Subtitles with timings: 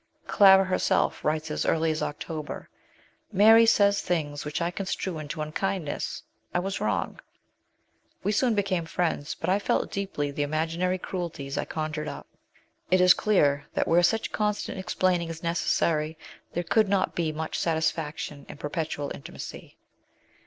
[0.25, 2.69] Clara herself writes as early as October"
[3.31, 6.23] Mary says things which I con strue into unkindness.
[6.55, 7.19] I was wrong.
[8.23, 12.25] We soon became friends; but I felt deeply the imaginary cruelties I conjured up/'
[12.89, 16.17] It is clear that where such constant explaining is necessary
[16.53, 19.77] there could not be much satisfaction in perpetual intimacy.